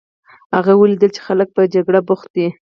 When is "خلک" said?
1.27-1.47